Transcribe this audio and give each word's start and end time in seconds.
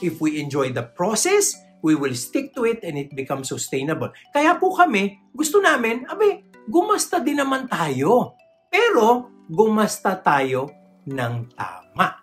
If 0.00 0.16
we 0.20 0.40
enjoy 0.40 0.72
the 0.72 0.88
process, 0.96 1.52
we 1.84 1.92
will 1.92 2.16
stick 2.16 2.56
to 2.56 2.64
it 2.64 2.80
and 2.80 2.96
it 2.96 3.12
becomes 3.12 3.52
sustainable. 3.52 4.08
Kaya 4.32 4.56
po 4.56 4.72
kami, 4.72 5.20
gusto 5.36 5.60
namin, 5.60 6.08
abe, 6.08 6.48
gumasta 6.68 7.20
din 7.20 7.36
naman 7.36 7.68
tayo. 7.68 8.36
Pero, 8.72 9.28
gumasta 9.52 10.16
tayo 10.16 10.72
ng 11.04 11.52
tama. 11.52 12.16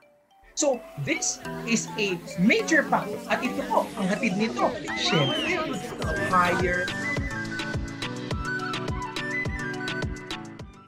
So, 0.57 0.81
this 1.05 1.37
is 1.69 1.85
a 2.01 2.17
major 2.41 2.81
factor. 2.89 3.21
At 3.29 3.45
ito 3.45 3.61
po, 3.69 3.85
ang 3.93 4.09
hatid 4.09 4.41
nito, 4.41 4.73
syempre, 4.97 5.61
higher 6.33 6.89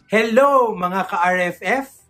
Hello 0.09 0.73
mga 0.73 1.05
ka-RFF! 1.05 2.01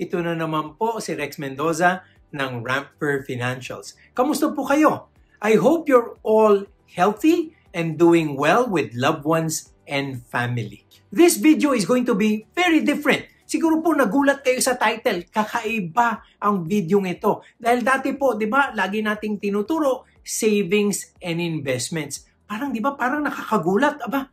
Ito 0.00 0.24
na 0.24 0.32
naman 0.32 0.80
po 0.80 1.04
si 1.04 1.12
Rex 1.12 1.36
Mendoza 1.36 2.00
ng 2.32 2.64
Ramper 2.64 3.22
Financials. 3.28 3.94
Kamusta 4.16 4.50
po 4.50 4.64
kayo? 4.66 5.12
I 5.38 5.60
hope 5.60 5.86
you're 5.86 6.16
all 6.24 6.64
healthy 6.88 7.56
and 7.76 7.96
doing 7.96 8.36
well 8.36 8.68
with 8.68 8.92
loved 8.96 9.24
ones 9.24 9.72
and 9.88 10.24
family. 10.28 10.84
This 11.12 11.36
video 11.36 11.76
is 11.76 11.84
going 11.84 12.08
to 12.08 12.16
be 12.16 12.48
very 12.56 12.80
different. 12.80 13.28
Siguro 13.44 13.84
po 13.84 13.92
nagulat 13.92 14.40
kayo 14.40 14.64
sa 14.64 14.80
title, 14.80 15.28
kakaiba 15.28 16.24
ang 16.40 16.64
video 16.64 17.04
ito. 17.04 17.44
Dahil 17.60 17.84
dati 17.84 18.16
po, 18.16 18.32
di 18.32 18.48
ba, 18.48 18.72
lagi 18.72 19.04
nating 19.04 19.36
tinuturo, 19.36 20.08
savings 20.24 21.12
and 21.20 21.36
investments. 21.36 22.24
Parang, 22.48 22.72
di 22.72 22.80
ba, 22.80 22.96
parang 22.96 23.20
nakakagulat. 23.20 24.00
Aba, 24.08 24.32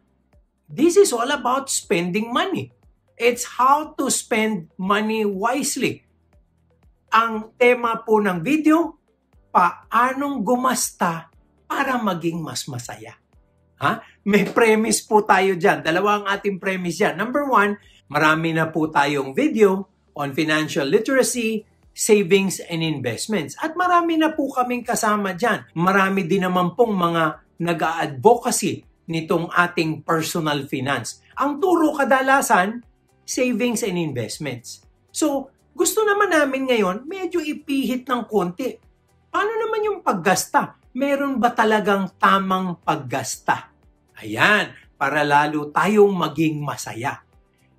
this 0.71 0.95
is 0.95 1.11
all 1.11 1.27
about 1.35 1.67
spending 1.67 2.31
money. 2.31 2.71
It's 3.19 3.59
how 3.59 3.91
to 3.99 4.07
spend 4.07 4.71
money 4.79 5.27
wisely. 5.27 6.07
Ang 7.09 7.57
tema 7.57 8.05
po 8.05 8.21
ng 8.21 8.45
video, 8.45 9.01
paanong 9.49 10.45
gumasta 10.45 11.33
para 11.65 11.97
maging 11.97 12.37
mas 12.37 12.69
masaya. 12.69 13.17
Ha? 13.81 14.03
May 14.29 14.45
premise 14.45 15.01
po 15.01 15.25
tayo 15.25 15.57
dyan. 15.57 15.81
Dalawa 15.81 16.21
ang 16.21 16.25
ating 16.29 16.61
premise 16.61 17.01
dyan. 17.01 17.17
Number 17.17 17.49
one, 17.49 17.81
marami 18.11 18.53
na 18.53 18.69
po 18.69 18.91
tayong 18.93 19.33
video 19.33 19.89
on 20.13 20.37
financial 20.37 20.85
literacy, 20.85 21.65
savings 21.95 22.61
and 22.61 22.85
investments. 22.85 23.57
At 23.57 23.73
marami 23.73 24.19
na 24.19 24.35
po 24.35 24.51
kaming 24.53 24.85
kasama 24.85 25.33
dyan. 25.33 25.65
Marami 25.73 26.29
din 26.29 26.45
naman 26.45 26.77
pong 26.77 26.93
mga 26.93 27.41
nag-advocacy 27.57 28.85
nitong 29.09 29.49
ating 29.49 30.05
personal 30.05 30.69
finance. 30.69 31.25
Ang 31.41 31.57
turo 31.57 31.95
kadalasan, 31.97 32.85
savings 33.25 33.81
and 33.81 33.97
investments. 33.97 34.85
So, 35.09 35.49
gusto 35.79 36.03
naman 36.03 36.27
namin 36.27 36.67
ngayon 36.67 37.07
medyo 37.07 37.39
ipihit 37.39 38.03
ng 38.03 38.27
konti. 38.27 38.75
Paano 39.31 39.55
naman 39.55 39.87
yung 39.87 39.99
paggasta? 40.03 40.75
Meron 40.91 41.39
ba 41.39 41.55
talagang 41.55 42.19
tamang 42.19 42.83
paggasta? 42.83 43.71
Ayan, 44.19 44.75
para 44.99 45.23
lalo 45.23 45.71
tayong 45.71 46.11
maging 46.11 46.59
masaya. 46.59 47.23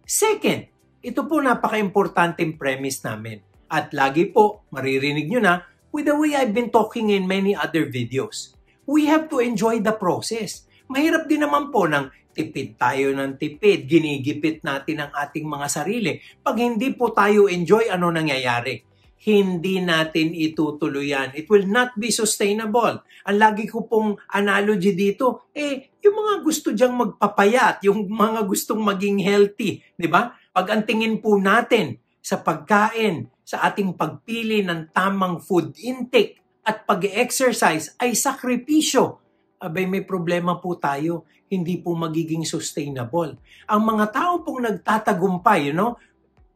Second, 0.08 0.64
ito 1.04 1.28
po 1.28 1.44
napaka-importanting 1.44 2.56
premise 2.56 3.04
namin. 3.04 3.44
At 3.68 3.92
lagi 3.92 4.32
po, 4.32 4.64
maririnig 4.72 5.28
nyo 5.28 5.40
na, 5.44 5.60
with 5.92 6.08
the 6.08 6.16
way 6.16 6.32
I've 6.32 6.56
been 6.56 6.72
talking 6.72 7.12
in 7.12 7.28
many 7.28 7.52
other 7.52 7.84
videos. 7.84 8.56
We 8.88 9.12
have 9.12 9.28
to 9.28 9.44
enjoy 9.44 9.84
the 9.84 9.92
process. 9.92 10.64
Mahirap 10.88 11.28
din 11.28 11.44
naman 11.44 11.68
po 11.68 11.84
ng 11.84 12.08
tipid 12.32 12.80
tayo 12.80 13.12
ng 13.12 13.36
tipid, 13.36 13.86
ginigipit 13.86 14.64
natin 14.64 15.06
ang 15.06 15.12
ating 15.14 15.46
mga 15.46 15.66
sarili. 15.68 16.18
Pag 16.40 16.56
hindi 16.58 16.90
po 16.94 17.12
tayo 17.12 17.46
enjoy, 17.46 17.92
ano 17.92 18.08
nangyayari? 18.08 18.82
Hindi 19.20 19.84
natin 19.84 20.32
itutuloy 20.32 21.12
yan. 21.12 21.36
It 21.36 21.52
will 21.52 21.68
not 21.68 21.92
be 22.00 22.08
sustainable. 22.08 23.04
Ang 23.28 23.36
lagi 23.36 23.68
ko 23.68 23.84
pong 23.84 24.16
analogy 24.32 24.96
dito, 24.96 25.52
eh, 25.52 25.92
yung 26.00 26.16
mga 26.16 26.34
gusto 26.40 26.72
diyang 26.72 26.96
magpapayat, 26.96 27.84
yung 27.84 28.08
mga 28.08 28.48
gustong 28.48 28.80
maging 28.80 29.20
healthy, 29.20 29.84
di 29.92 30.08
ba? 30.08 30.32
Pag 30.50 30.66
ang 30.72 30.82
tingin 30.88 31.20
po 31.20 31.36
natin 31.36 32.00
sa 32.24 32.40
pagkain, 32.40 33.28
sa 33.44 33.66
ating 33.68 33.98
pagpili 33.98 34.64
ng 34.64 34.94
tamang 34.94 35.42
food 35.42 35.76
intake 35.76 36.40
at 36.64 36.88
pag-exercise 36.88 37.98
ay 38.00 38.16
sakripisyo 38.16 39.19
abay 39.60 39.84
may 39.84 40.00
problema 40.00 40.56
po 40.56 40.74
tayo, 40.80 41.28
hindi 41.52 41.76
po 41.76 41.92
magiging 41.92 42.48
sustainable. 42.48 43.36
Ang 43.68 43.82
mga 43.84 44.06
tao 44.16 44.40
pong 44.40 44.64
nagtatagumpay, 44.64 45.68
you 45.68 45.76
know, 45.76 46.00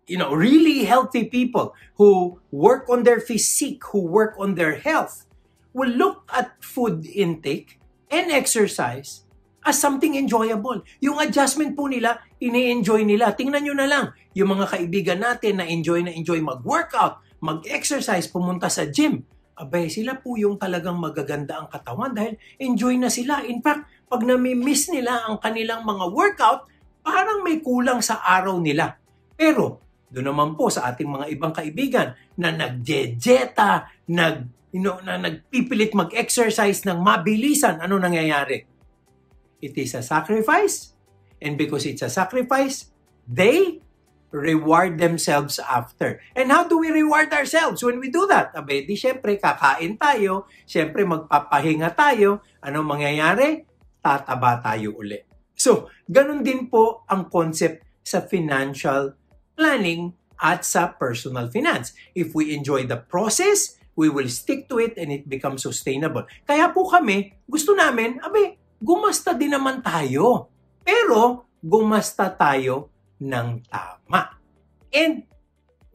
you 0.09 0.17
know, 0.17 0.33
really 0.33 0.89
healthy 0.89 1.29
people 1.29 1.77
who 2.01 2.41
work 2.49 2.89
on 2.89 3.05
their 3.05 3.21
physique, 3.21 3.85
who 3.93 4.01
work 4.01 4.33
on 4.41 4.57
their 4.57 4.81
health, 4.81 5.29
will 5.77 5.93
look 5.93 6.25
at 6.33 6.57
food 6.65 7.05
intake 7.05 7.77
and 8.09 8.33
exercise 8.33 9.29
as 9.65 9.77
something 9.77 10.17
enjoyable. 10.17 10.81
Yung 11.01 11.21
adjustment 11.21 11.77
po 11.77 11.89
nila, 11.89 12.21
ini-enjoy 12.41 13.05
nila. 13.05 13.33
Tingnan 13.33 13.65
nyo 13.65 13.75
na 13.77 13.89
lang, 13.89 14.05
yung 14.37 14.57
mga 14.57 14.77
kaibigan 14.77 15.21
natin 15.21 15.61
na 15.61 15.65
enjoy 15.69 16.05
na 16.05 16.13
enjoy 16.13 16.41
mag-workout, 16.41 17.21
mag-exercise, 17.41 18.29
pumunta 18.29 18.73
sa 18.73 18.89
gym 18.89 19.25
abay, 19.55 19.87
sila 19.87 20.19
po 20.19 20.35
yung 20.35 20.59
talagang 20.59 20.99
magaganda 20.99 21.63
ang 21.63 21.69
katawan 21.71 22.11
dahil 22.11 22.35
enjoy 22.59 22.99
na 22.99 23.11
sila. 23.11 23.47
In 23.47 23.63
fact, 23.63 23.87
pag 24.11 24.23
nami-miss 24.27 24.91
nila 24.91 25.27
ang 25.27 25.39
kanilang 25.39 25.87
mga 25.87 26.11
workout, 26.11 26.67
parang 27.05 27.45
may 27.47 27.63
kulang 27.63 28.03
sa 28.03 28.25
araw 28.25 28.59
nila. 28.59 28.99
Pero, 29.35 29.83
doon 30.11 30.31
naman 30.31 30.51
po 30.55 30.71
sa 30.71 30.91
ating 30.91 31.11
mga 31.11 31.27
ibang 31.35 31.53
kaibigan 31.53 32.15
na 32.39 32.55
nagjejeta, 32.55 33.91
nag, 34.11 34.71
you 34.75 34.83
know, 34.83 34.99
na 35.03 35.19
nagpipilit 35.19 35.95
mag-exercise 35.95 36.83
ng 36.87 36.99
mabilisan, 36.99 37.79
ano 37.79 37.99
nangyayari? 37.99 38.63
It 39.63 39.75
is 39.79 39.95
a 39.95 40.03
sacrifice. 40.03 40.95
And 41.39 41.61
because 41.61 41.85
it's 41.85 42.03
a 42.03 42.11
sacrifice, 42.11 42.89
they 43.29 43.84
reward 44.35 44.99
themselves 44.99 45.63
after. 45.63 46.19
And 46.35 46.51
how 46.51 46.67
do 46.67 46.83
we 46.83 46.91
reward 46.91 47.31
ourselves 47.31 47.87
when 47.87 48.03
we 48.03 48.11
do 48.11 48.27
that? 48.27 48.51
Abe, 48.59 48.83
di 48.83 48.99
syempre 48.99 49.39
kakain 49.39 49.95
tayo, 49.95 50.51
syempre 50.67 51.07
magpapahinga 51.07 51.95
tayo, 51.95 52.43
ano 52.59 52.83
mangyayari? 52.83 53.63
Tataba 54.03 54.59
tayo 54.59 54.99
uli. 54.99 55.23
So, 55.55 55.87
ganun 56.11 56.43
din 56.43 56.67
po 56.67 57.07
ang 57.07 57.31
concept 57.31 57.87
sa 58.03 58.27
financial 58.27 59.15
planning 59.55 60.11
at 60.43 60.67
sa 60.67 60.91
personal 60.91 61.47
finance. 61.47 61.95
If 62.13 62.35
we 62.35 62.51
enjoy 62.59 62.91
the 62.91 62.99
process, 62.99 63.79
we 63.95 64.11
will 64.11 64.27
stick 64.27 64.67
to 64.67 64.83
it 64.83 64.99
and 64.99 65.15
it 65.15 65.31
becomes 65.31 65.63
sustainable. 65.63 66.27
Kaya 66.43 66.75
po 66.75 66.91
kami, 66.91 67.39
gusto 67.47 67.71
namin, 67.79 68.19
abe, 68.19 68.59
gumasta 68.83 69.31
din 69.31 69.55
naman 69.55 69.79
tayo. 69.79 70.51
Pero, 70.83 71.47
gumasta 71.63 72.29
tayo 72.35 72.94
ng 73.25 73.65
tama. 73.65 74.37
And 74.93 75.25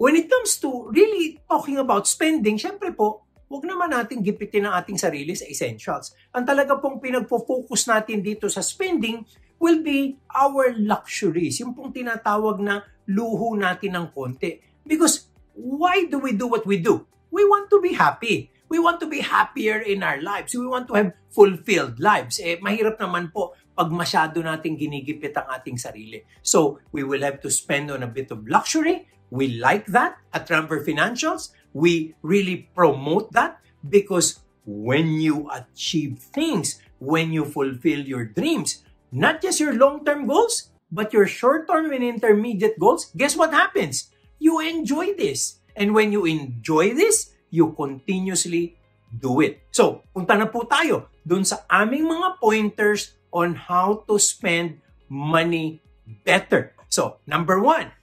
when 0.01 0.17
it 0.17 0.25
comes 0.27 0.57
to 0.65 0.89
really 0.89 1.37
talking 1.45 1.77
about 1.77 2.09
spending, 2.09 2.57
syempre 2.57 2.89
po, 2.89 3.29
huwag 3.49 3.65
naman 3.65 3.93
natin 3.93 4.25
gipitin 4.25 4.65
ang 4.65 4.81
ating 4.81 4.97
sarili 4.97 5.33
sa 5.37 5.45
essentials. 5.45 6.13
Ang 6.33 6.45
talaga 6.45 6.77
pong 6.77 6.97
pinagpo-focus 7.01 7.89
natin 7.89 8.21
dito 8.21 8.49
sa 8.49 8.61
spending 8.61 9.25
will 9.57 9.81
be 9.81 10.17
our 10.33 10.73
luxuries. 10.77 11.59
Yung 11.61 11.73
pong 11.73 11.91
tinatawag 11.91 12.61
na 12.61 12.85
luho 13.09 13.57
natin 13.57 13.97
ng 13.97 14.07
konti. 14.13 14.61
Because 14.85 15.29
why 15.57 16.05
do 16.07 16.21
we 16.21 16.31
do 16.31 16.47
what 16.47 16.63
we 16.63 16.77
do? 16.77 17.03
We 17.29 17.45
want 17.45 17.69
to 17.73 17.81
be 17.81 17.93
happy. 17.93 18.49
We 18.69 18.77
want 18.77 19.01
to 19.01 19.09
be 19.09 19.25
happier 19.25 19.81
in 19.81 20.05
our 20.05 20.21
lives. 20.21 20.53
We 20.53 20.65
want 20.65 20.85
to 20.89 20.95
have 20.97 21.11
fulfilled 21.33 21.97
lives. 21.97 22.37
Eh, 22.37 22.61
mahirap 22.61 23.01
naman 23.01 23.33
po 23.33 23.57
pag 23.79 23.95
masyado 23.95 24.43
nating 24.43 24.75
ginigipit 24.75 25.31
ang 25.39 25.47
ating 25.55 25.79
sarili. 25.79 26.27
So, 26.43 26.83
we 26.91 27.07
will 27.07 27.23
have 27.23 27.39
to 27.39 27.47
spend 27.47 27.87
on 27.87 28.03
a 28.03 28.11
bit 28.11 28.27
of 28.27 28.43
luxury. 28.43 29.07
We 29.31 29.55
like 29.55 29.87
that 29.95 30.19
at 30.35 30.51
Ramper 30.51 30.83
Financials. 30.83 31.55
We 31.71 32.19
really 32.19 32.67
promote 32.75 33.31
that 33.39 33.63
because 33.87 34.43
when 34.67 35.23
you 35.23 35.47
achieve 35.47 36.19
things, 36.19 36.83
when 36.99 37.31
you 37.31 37.47
fulfill 37.47 38.03
your 38.03 38.27
dreams, 38.27 38.83
not 39.15 39.39
just 39.39 39.63
your 39.63 39.71
long-term 39.71 40.27
goals, 40.27 40.75
but 40.91 41.15
your 41.15 41.23
short-term 41.23 41.95
and 41.95 42.03
intermediate 42.03 42.75
goals, 42.75 43.15
guess 43.15 43.39
what 43.39 43.55
happens? 43.55 44.11
You 44.43 44.59
enjoy 44.59 45.15
this. 45.15 45.63
And 45.71 45.95
when 45.95 46.11
you 46.11 46.27
enjoy 46.27 46.91
this, 46.99 47.31
you 47.47 47.71
continuously 47.79 48.75
do 49.07 49.39
it. 49.39 49.63
So, 49.71 50.03
punta 50.11 50.35
na 50.35 50.51
po 50.51 50.67
tayo 50.67 51.07
dun 51.23 51.47
sa 51.47 51.63
aming 51.71 52.05
mga 52.05 52.43
pointers 52.43 53.18
on 53.31 53.55
how 53.55 54.05
to 54.09 54.17
spend 54.17 54.81
money 55.09 55.81
better. 56.25 56.73
So, 56.89 57.21
number 57.25 57.61
one, 57.61 57.93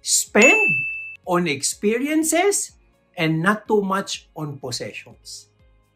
spend 0.00 0.60
on 1.24 1.48
experiences 1.48 2.76
and 3.16 3.40
not 3.40 3.68
too 3.68 3.80
much 3.80 4.28
on 4.36 4.60
possessions. 4.60 5.48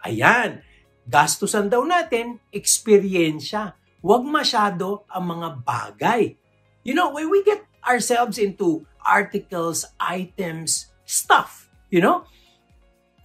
Ayan, 0.04 0.64
gastusan 1.04 1.68
daw 1.68 1.84
natin, 1.84 2.40
eksperyensya. 2.52 3.76
Huwag 4.00 4.22
masyado 4.24 5.04
ang 5.10 5.24
mga 5.36 5.48
bagay. 5.66 6.38
You 6.86 6.94
know, 6.94 7.10
when 7.12 7.28
we 7.28 7.42
get 7.42 7.64
ourselves 7.82 8.38
into 8.38 8.86
articles, 9.02 9.84
items, 9.98 10.92
stuff, 11.04 11.68
you 11.90 12.00
know, 12.00 12.24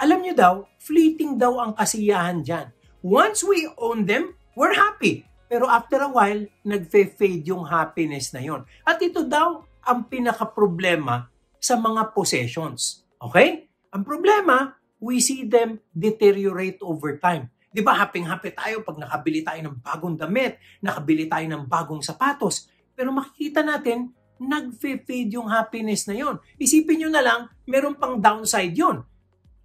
alam 0.01 0.19
nyo 0.19 0.33
daw, 0.35 0.53
fleeting 0.81 1.39
daw 1.39 1.63
ang 1.63 1.71
kasiyahan 1.77 2.43
dyan. 2.43 2.67
Once 3.03 3.43
we 3.43 3.67
own 3.79 4.03
them, 4.03 4.35
we're 4.57 4.73
happy. 4.73 5.25
Pero 5.49 5.69
after 5.69 6.01
a 6.01 6.09
while, 6.09 6.49
nagfe-fade 6.65 7.45
yung 7.45 7.69
happiness 7.69 8.33
na 8.33 8.41
yon. 8.41 8.65
At 8.81 8.97
ito 9.05 9.21
daw 9.21 9.61
ang 9.85 10.09
pinaka-problema 10.09 11.29
sa 11.61 11.77
mga 11.77 12.09
possessions. 12.15 13.05
Okay? 13.21 13.69
Ang 13.93 14.01
problema, 14.01 14.73
we 14.97 15.21
see 15.21 15.45
them 15.45 15.77
deteriorate 15.93 16.81
over 16.81 17.21
time. 17.21 17.53
Di 17.73 17.81
ba, 17.81 17.97
happy-happy 17.97 18.53
tayo 18.53 18.85
pag 18.85 18.97
nakabili 18.97 19.41
tayo 19.41 19.61
ng 19.65 19.77
bagong 19.81 20.17
damit, 20.17 20.61
nakabili 20.81 21.25
tayo 21.25 21.45
ng 21.49 21.63
bagong 21.65 22.01
sapatos. 22.05 22.69
Pero 22.93 23.09
makikita 23.09 23.65
natin, 23.65 24.13
nag-fade 24.37 25.33
yung 25.33 25.49
happiness 25.49 26.05
na 26.05 26.17
yon. 26.17 26.37
Isipin 26.57 27.05
nyo 27.05 27.09
na 27.09 27.21
lang, 27.21 27.41
meron 27.65 27.97
pang 27.97 28.21
downside 28.21 28.73
yon. 28.77 29.01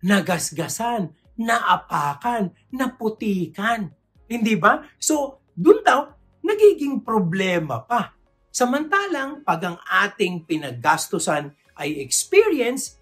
Nagasgasan, 0.04 1.12
naapakan, 1.36 2.54
naputikan. 2.72 3.92
Hindi 4.28 4.54
ba? 4.54 4.84
So, 5.00 5.40
dun 5.56 5.80
daw, 5.80 6.06
nagiging 6.44 7.02
problema 7.02 7.82
pa. 7.82 8.12
Samantalang, 8.52 9.42
pag 9.42 9.60
ang 9.64 9.78
ating 9.80 10.44
pinaggastusan 10.44 11.50
ay 11.80 11.98
experience, 12.04 13.00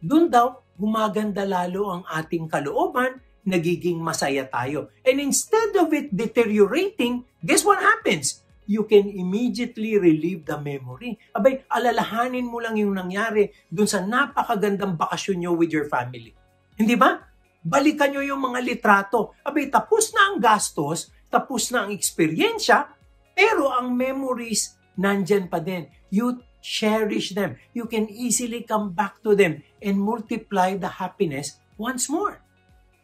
dun 0.00 0.32
daw, 0.32 0.64
gumaganda 0.80 1.44
lalo 1.44 1.92
ang 1.92 2.02
ating 2.08 2.48
kalooban 2.48 3.20
nagiging 3.42 3.98
masaya 3.98 4.46
tayo. 4.46 4.90
And 5.02 5.18
instead 5.18 5.74
of 5.74 5.90
it 5.90 6.14
deteriorating, 6.14 7.26
guess 7.42 7.66
what 7.66 7.82
happens? 7.82 8.42
You 8.70 8.86
can 8.86 9.10
immediately 9.10 9.98
relieve 9.98 10.46
the 10.46 10.54
memory. 10.56 11.18
Abay, 11.34 11.66
alalahanin 11.66 12.46
mo 12.46 12.62
lang 12.62 12.78
yung 12.78 12.94
nangyari 12.94 13.50
dun 13.66 13.90
sa 13.90 13.98
napakagandang 13.98 14.94
bakasyon 14.94 15.42
nyo 15.42 15.52
with 15.58 15.74
your 15.74 15.90
family. 15.90 16.30
Hindi 16.78 16.94
ba? 16.94 17.18
Balikan 17.62 18.10
nyo 18.10 18.22
yung 18.26 18.42
mga 18.42 18.60
litrato. 18.60 19.38
Abay, 19.46 19.70
tapos 19.70 20.10
na 20.10 20.34
ang 20.34 20.36
gastos, 20.42 21.14
tapos 21.30 21.70
na 21.70 21.86
ang 21.86 21.90
eksperyensya, 21.94 22.90
pero 23.32 23.70
ang 23.70 23.94
memories 23.94 24.76
nandyan 24.98 25.48
pa 25.48 25.62
din. 25.62 25.88
You 26.12 26.42
cherish 26.62 27.34
them. 27.34 27.58
You 27.74 27.90
can 27.90 28.06
easily 28.10 28.62
come 28.62 28.94
back 28.94 29.22
to 29.26 29.34
them 29.34 29.62
and 29.82 29.98
multiply 29.98 30.78
the 30.78 30.90
happiness 31.00 31.58
once 31.78 32.06
more. 32.06 32.38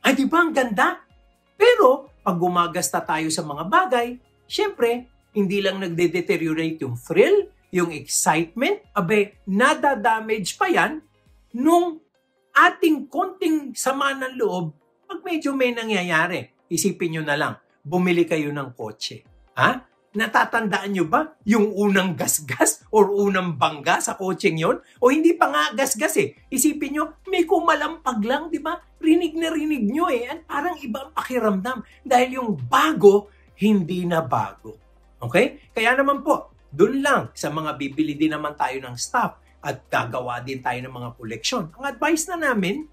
Ay, 0.05 0.15
di 0.15 0.27
ba 0.31 0.47
ang 0.47 0.55
ganda? 0.55 1.03
Pero, 1.59 2.15
pag 2.23 2.39
gumagasta 2.39 3.03
tayo 3.03 3.27
sa 3.35 3.43
mga 3.43 3.65
bagay, 3.67 4.09
syempre, 4.47 5.11
hindi 5.35 5.59
lang 5.59 5.83
nagde-deteriorate 5.83 6.87
yung 6.87 6.95
thrill, 6.95 7.51
yung 7.75 7.91
excitement, 7.91 8.79
abe, 8.95 9.43
nada-damage 9.45 10.55
pa 10.55 10.71
yan 10.71 11.03
nung 11.53 11.99
ating 12.59 13.07
konting 13.07 13.71
sama 13.79 14.11
ng 14.19 14.35
loob 14.35 14.75
pag 15.07 15.23
medyo 15.23 15.55
may 15.55 15.71
nangyayari. 15.71 16.51
Isipin 16.69 17.17
nyo 17.17 17.23
na 17.25 17.39
lang, 17.39 17.55
bumili 17.87 18.27
kayo 18.27 18.51
ng 18.51 18.75
kotse. 18.75 19.23
Ha? 19.57 19.87
Natatandaan 20.19 20.91
nyo 20.91 21.07
ba 21.07 21.39
yung 21.47 21.71
unang 21.71 22.19
gasgas 22.19 22.83
or 22.91 23.15
unang 23.15 23.55
bangga 23.55 24.03
sa 24.03 24.19
kotseng 24.19 24.59
yon? 24.59 24.83
O 24.99 25.15
hindi 25.15 25.39
pa 25.39 25.49
nga 25.49 25.63
gasgas 25.73 26.19
eh. 26.19 26.35
Isipin 26.51 26.99
nyo, 26.99 27.05
may 27.31 27.47
kumalampag 27.47 28.21
lang, 28.27 28.51
di 28.51 28.59
ba? 28.59 28.77
Rinig 28.99 29.39
na 29.39 29.55
rinig 29.55 29.87
nyo 29.87 30.11
eh. 30.11 30.27
At 30.27 30.43
parang 30.45 30.77
ibang 30.83 31.15
pakiramdam. 31.15 31.87
Dahil 32.03 32.43
yung 32.43 32.51
bago, 32.67 33.31
hindi 33.63 34.03
na 34.05 34.21
bago. 34.21 34.75
Okay? 35.23 35.71
Kaya 35.71 35.95
naman 35.95 36.27
po, 36.27 36.53
dun 36.69 37.01
lang 37.01 37.33
sa 37.33 37.49
mga 37.49 37.79
bibili 37.81 38.19
din 38.19 38.35
naman 38.35 38.59
tayo 38.59 38.77
ng 38.83 38.97
stuff 38.99 39.48
at 39.63 39.83
gagawa 39.91 40.39
din 40.43 40.63
tayo 40.63 40.79
ng 40.83 40.95
mga 40.95 41.11
koleksyon. 41.19 41.65
Ang 41.75 41.85
advice 41.85 42.31
na 42.31 42.39
namin, 42.39 42.87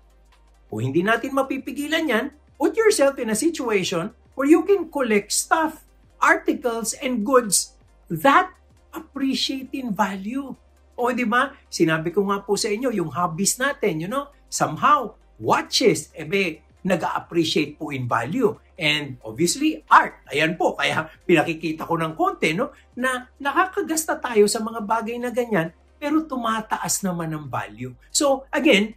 kung 0.69 0.81
hindi 0.81 1.05
natin 1.05 1.33
mapipigilan 1.33 2.05
yan, 2.09 2.25
put 2.57 2.73
yourself 2.73 3.15
in 3.21 3.29
a 3.29 3.37
situation 3.37 4.09
where 4.33 4.49
you 4.49 4.65
can 4.65 4.89
collect 4.89 5.31
stuff 5.31 5.85
articles 6.19 6.97
and 6.99 7.21
goods 7.21 7.77
that 8.09 8.49
appreciate 8.95 9.69
in 9.75 9.93
value. 9.93 10.55
O 10.95 11.11
di 11.11 11.27
ba? 11.27 11.51
Sinabi 11.67 12.09
ko 12.09 12.23
nga 12.31 12.41
po 12.41 12.55
sa 12.55 12.71
inyo, 12.71 12.89
yung 12.89 13.11
hobbies 13.11 13.59
natin, 13.59 13.99
you 13.99 14.09
know, 14.09 14.31
somehow, 14.47 15.13
watches, 15.35 16.09
ebe, 16.15 16.63
nag-appreciate 16.85 17.75
po 17.75 17.91
in 17.91 18.07
value. 18.07 18.55
And 18.79 19.19
obviously, 19.23 19.83
art. 19.91 20.23
Ayan 20.31 20.55
po, 20.55 20.77
kaya 20.77 21.11
pinakikita 21.27 21.83
ko 21.83 21.99
ng 21.99 22.15
konti, 22.15 22.55
no, 22.55 22.71
na 22.95 23.27
nakakagasta 23.41 24.15
tayo 24.21 24.47
sa 24.47 24.63
mga 24.63 24.79
bagay 24.87 25.19
na 25.19 25.33
ganyan, 25.33 25.75
pero 26.05 26.21
tumataas 26.29 27.01
naman 27.01 27.33
ang 27.33 27.49
value. 27.49 27.97
So, 28.13 28.45
again, 28.53 28.93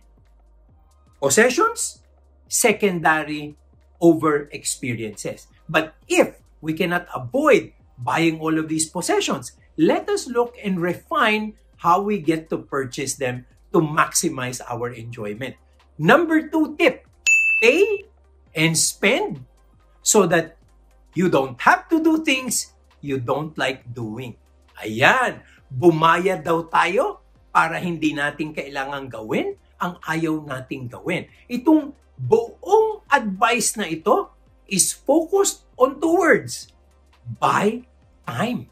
possessions, 1.16 2.04
secondary 2.44 3.56
over 3.96 4.52
experiences. 4.52 5.48
But 5.64 5.96
if 6.04 6.36
we 6.60 6.76
cannot 6.76 7.08
avoid 7.16 7.72
buying 7.98 8.38
all 8.40 8.58
of 8.58 8.68
these 8.68 8.86
possessions. 8.86 9.52
Let 9.76 10.08
us 10.08 10.26
look 10.26 10.54
and 10.62 10.80
refine 10.80 11.54
how 11.78 12.02
we 12.02 12.18
get 12.18 12.50
to 12.50 12.58
purchase 12.58 13.14
them 13.14 13.46
to 13.72 13.80
maximize 13.80 14.60
our 14.66 14.90
enjoyment. 14.90 15.54
Number 15.98 16.48
two 16.48 16.74
tip, 16.78 17.06
pay 17.62 18.06
and 18.54 18.78
spend 18.78 19.44
so 20.02 20.26
that 20.26 20.56
you 21.14 21.28
don't 21.28 21.60
have 21.62 21.88
to 21.90 22.02
do 22.02 22.24
things 22.24 22.74
you 23.02 23.18
don't 23.18 23.54
like 23.58 23.94
doing. 23.94 24.34
Ayan, 24.78 25.42
bumayad 25.68 26.44
daw 26.44 26.64
tayo 26.66 27.20
para 27.52 27.80
hindi 27.80 28.12
natin 28.16 28.52
kailangan 28.52 29.08
gawin 29.08 29.56
ang 29.78 29.96
ayaw 30.04 30.42
nating 30.42 30.90
gawin. 30.90 31.30
Itong 31.46 31.94
buong 32.18 33.06
advice 33.06 33.78
na 33.78 33.86
ito 33.86 34.32
is 34.66 34.90
focused 34.92 35.64
on 35.78 35.96
two 36.02 36.18
words. 36.18 36.74
Buy 37.38 37.86
time. 38.26 38.66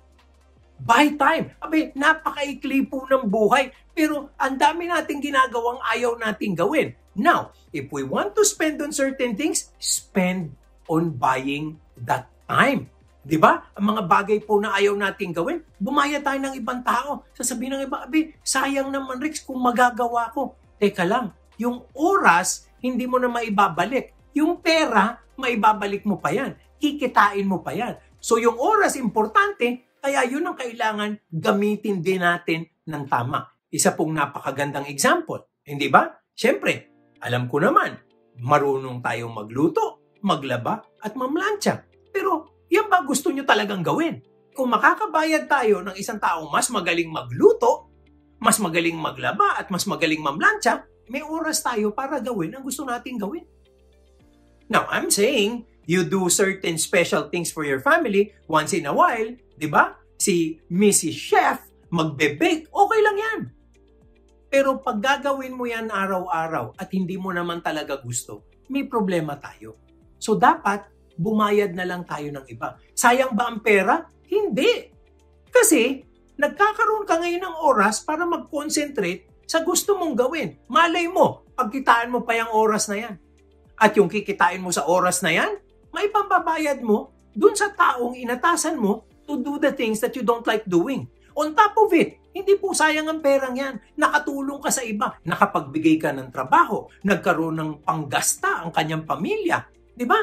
Buy 0.77 1.17
time. 1.17 1.57
Abe, 1.63 1.95
napakaikli 1.97 2.85
po 2.85 3.07
ng 3.09 3.25
buhay. 3.25 3.73
Pero 3.97 4.29
ang 4.37 4.61
dami 4.61 4.93
nating 4.93 5.25
ginagawang 5.25 5.81
ayaw 5.89 6.21
nating 6.21 6.53
gawin. 6.53 6.93
Now, 7.17 7.57
if 7.73 7.89
we 7.89 8.05
want 8.05 8.37
to 8.37 8.45
spend 8.45 8.83
on 8.85 8.93
certain 8.93 9.33
things, 9.41 9.73
spend 9.81 10.53
on 10.85 11.17
buying 11.17 11.81
that 11.97 12.29
time. 12.45 12.93
'Di 13.27 13.43
ba? 13.43 13.75
Ang 13.75 13.91
mga 13.91 14.03
bagay 14.07 14.39
po 14.47 14.63
na 14.63 14.79
ayaw 14.79 14.95
nating 14.95 15.35
gawin, 15.35 15.59
bumaya 15.83 16.23
tayo 16.23 16.39
ng 16.39 16.55
ibang 16.55 16.87
tao. 16.87 17.27
Sasabihin 17.35 17.75
ng 17.75 17.83
iba, 17.91 18.07
abi, 18.07 18.31
sayang 18.47 18.95
naman 18.95 19.19
Rex 19.19 19.43
kung 19.43 19.59
magagawa 19.59 20.31
ko. 20.31 20.55
Teka 20.79 21.03
lang, 21.03 21.35
yung 21.59 21.83
oras, 21.99 22.71
hindi 22.79 23.11
mo 23.11 23.19
na 23.19 23.27
maibabalik. 23.27 24.15
Yung 24.39 24.63
pera, 24.63 25.19
maibabalik 25.35 26.07
mo 26.07 26.23
pa 26.23 26.31
yan. 26.31 26.55
Kikitain 26.79 27.51
mo 27.51 27.67
pa 27.67 27.75
yan. 27.75 27.99
So 28.23 28.39
yung 28.39 28.63
oras 28.63 28.95
importante, 28.95 29.99
kaya 29.99 30.23
yun 30.23 30.47
ang 30.47 30.55
kailangan 30.55 31.19
gamitin 31.27 31.99
din 31.99 32.23
natin 32.23 32.63
ng 32.87 33.05
tama. 33.11 33.43
Isa 33.67 33.99
pong 33.99 34.15
napakagandang 34.15 34.87
example. 34.87 35.51
Hindi 35.67 35.91
ba? 35.91 36.07
Siyempre, 36.31 36.95
alam 37.19 37.51
ko 37.51 37.59
naman, 37.59 37.99
marunong 38.39 39.03
tayong 39.03 39.35
magluto, 39.35 40.15
maglaba, 40.23 40.85
at 41.03 41.17
mamlansya. 41.19 41.83
Pero 42.15 42.56
yan 42.71 42.91
ba 42.91 43.03
gusto 43.07 43.31
nyo 43.31 43.47
talagang 43.47 43.83
gawin? 43.83 44.23
Kung 44.57 44.73
makakabayad 44.73 45.47
tayo 45.47 45.85
ng 45.85 45.95
isang 46.01 46.17
taong 46.17 46.49
mas 46.49 46.73
magaling 46.73 47.13
magluto, 47.13 47.93
mas 48.41 48.57
magaling 48.61 48.97
maglaba, 48.97 49.57
at 49.61 49.69
mas 49.69 49.85
magaling 49.85 50.21
mamlansya, 50.21 50.85
may 51.13 51.23
oras 51.23 51.63
tayo 51.63 51.93
para 51.95 52.19
gawin 52.19 52.57
ang 52.57 52.65
gusto 52.65 52.83
nating 52.83 53.21
gawin. 53.21 53.45
Now, 54.67 54.91
I'm 54.91 55.13
saying, 55.15 55.69
you 55.87 56.03
do 56.03 56.27
certain 56.27 56.75
special 56.77 57.31
things 57.31 57.55
for 57.55 57.63
your 57.63 57.79
family 57.79 58.35
once 58.51 58.75
in 58.75 58.91
a 58.91 58.95
while, 58.95 59.31
di 59.55 59.69
ba? 59.71 59.95
Si 60.19 60.59
Mrs. 60.67 61.15
Chef, 61.15 61.59
magbe-bake, 61.95 62.67
okay 62.73 63.01
lang 63.05 63.17
yan. 63.17 63.41
Pero 64.51 64.83
pag 64.83 64.99
gagawin 64.99 65.55
mo 65.55 65.69
yan 65.69 65.93
araw-araw 65.93 66.75
at 66.75 66.89
hindi 66.91 67.15
mo 67.15 67.31
naman 67.31 67.63
talaga 67.63 68.01
gusto, 68.03 68.47
may 68.73 68.89
problema 68.89 69.39
tayo. 69.39 69.79
So 70.19 70.35
dapat, 70.35 70.96
bumayad 71.17 71.73
na 71.73 71.89
lang 71.89 72.05
tayo 72.05 72.29
ng 72.33 72.47
iba. 72.49 72.77
Sayang 72.93 73.33
ba 73.33 73.49
ang 73.51 73.65
pera? 73.65 74.05
Hindi. 74.29 74.93
Kasi, 75.49 76.05
nagkakaroon 76.37 77.09
ka 77.09 77.17
ngayon 77.21 77.43
ng 77.45 77.57
oras 77.65 78.05
para 78.05 78.29
mag-concentrate 78.29 79.27
sa 79.49 79.65
gusto 79.65 79.97
mong 79.97 80.15
gawin. 80.15 80.61
Malay 80.69 81.09
mo, 81.09 81.49
pagkitaan 81.57 82.13
mo 82.13 82.23
pa 82.23 82.37
yung 82.37 82.53
oras 82.53 82.93
na 82.93 82.97
yan. 83.09 83.15
At 83.77 83.97
yung 83.97 84.09
kikitain 84.09 84.61
mo 84.61 84.73
sa 84.73 84.85
oras 84.85 85.21
na 85.25 85.33
yan, 85.33 85.57
may 85.93 86.13
pambabayad 86.13 86.85
mo 86.85 87.13
dun 87.33 87.57
sa 87.57 87.73
taong 87.73 88.17
inatasan 88.17 88.77
mo 88.77 89.09
to 89.25 89.41
do 89.41 89.57
the 89.61 89.73
things 89.73 90.01
that 90.01 90.13
you 90.17 90.25
don't 90.25 90.45
like 90.45 90.65
doing. 90.65 91.09
On 91.37 91.53
top 91.53 91.77
of 91.77 91.93
it, 91.93 92.17
hindi 92.33 92.57
po 92.57 92.73
sayang 92.73 93.09
ang 93.09 93.21
perang 93.21 93.57
yan. 93.57 93.81
Nakatulong 93.97 94.61
ka 94.61 94.69
sa 94.73 94.85
iba. 94.85 95.17
Nakapagbigay 95.25 95.97
ka 95.97 96.13
ng 96.13 96.29
trabaho. 96.33 96.89
Nagkaroon 97.05 97.57
ng 97.57 97.73
panggasta 97.81 98.65
ang 98.65 98.73
kanyang 98.73 99.09
pamilya. 99.09 99.65
Di 99.97 100.05
ba? 100.05 100.17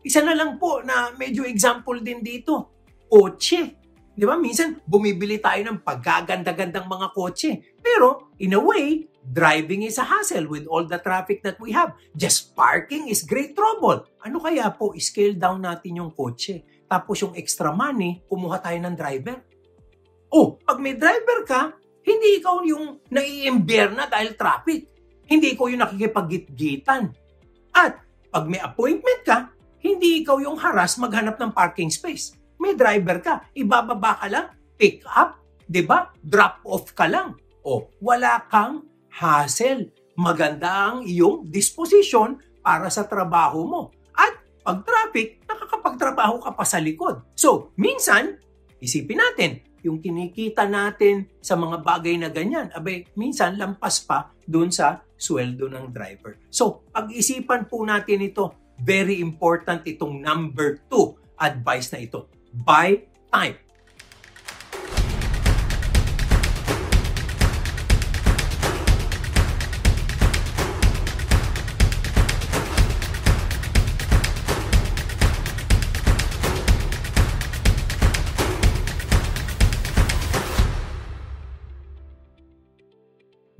Isa 0.00 0.24
na 0.24 0.32
lang 0.32 0.56
po 0.56 0.80
na 0.80 1.12
medyo 1.16 1.44
example 1.44 2.00
din 2.00 2.24
dito. 2.24 2.72
Kotse. 3.10 3.76
Di 4.16 4.24
ba? 4.28 4.36
Minsan, 4.36 4.80
bumibili 4.84 5.40
tayo 5.40 5.60
ng 5.64 5.80
pagkaganda-gandang 5.80 6.88
mga 6.88 7.08
kotse. 7.12 7.76
Pero, 7.80 8.32
in 8.40 8.56
a 8.56 8.60
way, 8.60 9.08
driving 9.20 9.84
is 9.84 10.00
a 10.00 10.04
hassle 10.04 10.48
with 10.48 10.64
all 10.68 10.84
the 10.84 11.00
traffic 11.00 11.44
that 11.44 11.60
we 11.60 11.72
have. 11.72 11.92
Just 12.16 12.56
parking 12.56 13.08
is 13.08 13.24
great 13.24 13.52
trouble. 13.52 14.08
Ano 14.24 14.40
kaya 14.40 14.72
po, 14.72 14.96
scale 14.96 15.36
down 15.36 15.64
natin 15.64 16.00
yung 16.00 16.12
kotse. 16.12 16.64
Tapos 16.88 17.22
yung 17.22 17.36
extra 17.36 17.70
money, 17.70 18.24
kumuha 18.26 18.58
tayo 18.58 18.78
ng 18.82 18.96
driver. 18.96 19.38
Oh, 20.32 20.58
pag 20.58 20.78
may 20.82 20.96
driver 20.96 21.46
ka, 21.46 21.76
hindi 22.00 22.40
ikaw 22.40 22.64
yung 22.64 23.04
naiimber 23.12 23.94
na 23.94 24.08
dahil 24.08 24.34
traffic. 24.34 24.88
Hindi 25.28 25.54
ikaw 25.54 25.70
yung 25.70 25.82
nakikipagitgitan. 25.86 27.12
At 27.70 28.02
pag 28.30 28.44
may 28.50 28.58
appointment 28.58 29.20
ka, 29.22 29.38
hindi 29.80 30.20
ikaw 30.20 30.40
yung 30.40 30.60
haras 30.60 31.00
maghanap 31.00 31.40
ng 31.40 31.52
parking 31.56 31.88
space. 31.88 32.36
May 32.60 32.76
driver 32.76 33.18
ka, 33.24 33.48
ibababa 33.56 34.20
ka 34.20 34.28
lang, 34.28 34.46
pick 34.76 35.00
up, 35.08 35.40
ba? 35.86 36.10
Drop 36.18 36.60
off 36.66 36.90
ka 36.92 37.06
lang. 37.06 37.38
O 37.62 37.86
wala 38.02 38.42
kang 38.50 38.84
hassle. 39.12 39.94
Maganda 40.18 40.90
ang 40.90 41.06
iyong 41.06 41.46
disposition 41.48 42.36
para 42.60 42.90
sa 42.90 43.06
trabaho 43.06 43.64
mo. 43.64 43.82
At 44.12 44.36
pag 44.60 44.84
traffic, 44.84 45.40
nakakapagtrabaho 45.46 46.42
ka 46.44 46.50
pa 46.52 46.64
sa 46.66 46.82
likod. 46.82 47.24
So, 47.38 47.72
minsan, 47.78 48.36
isipin 48.82 49.22
natin, 49.22 49.64
yung 49.80 50.04
kinikita 50.04 50.68
natin 50.68 51.24
sa 51.40 51.56
mga 51.56 51.80
bagay 51.80 52.20
na 52.20 52.28
ganyan, 52.28 52.68
abay, 52.76 53.08
minsan 53.16 53.56
lampas 53.56 54.04
pa 54.04 54.28
dun 54.44 54.68
sa 54.68 55.00
sweldo 55.16 55.72
ng 55.72 55.88
driver. 55.88 56.36
So, 56.52 56.84
pag-isipan 56.92 57.64
po 57.64 57.80
natin 57.88 58.20
ito, 58.20 58.52
very 58.80 59.20
important 59.20 59.84
itong 59.84 60.24
number 60.24 60.80
two 60.88 61.16
advice 61.36 61.92
na 61.92 62.00
ito. 62.00 62.28
Buy 62.52 63.04
time. 63.28 63.56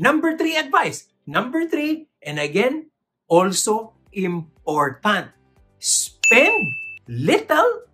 Number 0.00 0.32
three 0.32 0.56
advice. 0.56 1.12
Number 1.28 1.68
three, 1.68 2.08
and 2.24 2.40
again, 2.40 2.88
also 3.28 3.92
important. 4.16 4.59
Spend 5.80 6.62
little, 7.10 7.88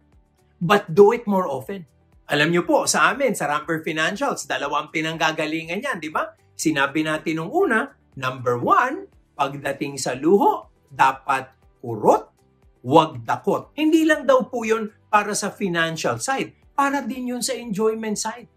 but 0.61 0.90
do 0.92 1.16
it 1.16 1.25
more 1.25 1.49
often. 1.49 1.87
Alam 2.26 2.50
niyo 2.50 2.66
po, 2.66 2.90
sa 2.90 3.14
amin, 3.14 3.38
sa 3.38 3.47
Ramper 3.47 3.87
Financials, 3.87 4.50
dalawang 4.50 4.90
pinanggagalingan 4.90 5.78
yan, 5.78 6.02
di 6.02 6.11
ba? 6.11 6.35
Sinabi 6.59 7.06
natin 7.06 7.38
nung 7.38 7.54
una, 7.54 7.87
number 8.18 8.59
one, 8.59 9.06
pagdating 9.38 9.95
sa 9.95 10.18
luho, 10.18 10.66
dapat 10.90 11.54
kurot, 11.78 12.35
wag 12.83 13.23
dakot. 13.23 13.71
Hindi 13.78 14.02
lang 14.02 14.26
daw 14.26 14.42
po 14.50 14.66
yun 14.66 14.90
para 15.06 15.38
sa 15.38 15.54
financial 15.54 16.18
side, 16.18 16.75
para 16.75 16.99
din 17.06 17.30
yun 17.30 17.42
sa 17.47 17.54
enjoyment 17.54 18.18
side. 18.18 18.50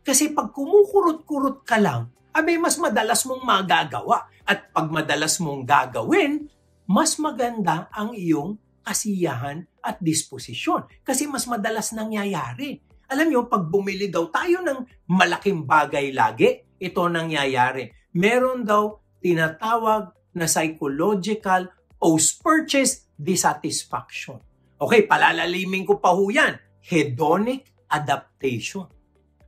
Kasi 0.00 0.32
pag 0.32 0.52
kumukurot-kurot 0.52 1.64
ka 1.64 1.76
lang, 1.76 2.08
abay 2.32 2.56
mas 2.56 2.80
madalas 2.80 3.20
mong 3.28 3.44
magagawa. 3.44 4.32
At 4.44 4.72
pag 4.72 4.88
madalas 4.88 5.40
mong 5.40 5.64
gagawin, 5.64 6.48
mas 6.84 7.16
maganda 7.16 7.88
ang 7.92 8.12
iyong 8.12 8.60
kasiyahan 8.84 9.64
at 9.80 9.96
disposisyon. 10.00 10.84
Kasi 11.00 11.24
mas 11.24 11.48
madalas 11.48 11.96
nangyayari. 11.96 12.80
Alam 13.08 13.32
nyo, 13.32 13.40
pag 13.48 13.64
bumili 13.68 14.12
daw 14.12 14.28
tayo 14.28 14.60
ng 14.60 15.08
malaking 15.08 15.64
bagay 15.64 16.12
lagi, 16.12 16.64
ito 16.80 17.00
nangyayari. 17.08 17.88
Meron 18.16 18.64
daw 18.64 19.00
tinatawag 19.24 20.12
na 20.36 20.44
psychological 20.44 21.72
post-purchase 21.96 23.08
dissatisfaction. 23.16 24.36
Okay, 24.76 25.08
palalalimin 25.08 25.88
ko 25.88 25.96
pa 25.96 26.12
ho 26.12 26.28
yan. 26.28 26.60
Hedonic 26.84 27.88
adaptation. 27.88 28.84